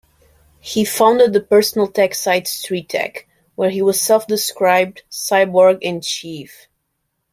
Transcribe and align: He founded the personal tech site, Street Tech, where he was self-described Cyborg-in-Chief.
He 0.61 0.83
founded 0.83 1.31
the 1.31 1.41
personal 1.41 1.85
tech 1.85 2.15
site, 2.15 2.47
Street 2.47 2.89
Tech, 2.89 3.27
where 3.53 3.69
he 3.69 3.83
was 3.83 4.01
self-described 4.01 5.03
Cyborg-in-Chief. 5.11 6.65